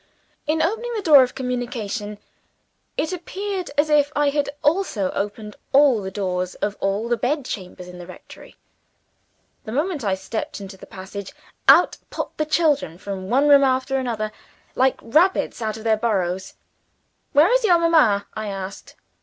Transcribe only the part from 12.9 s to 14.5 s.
from one room after another,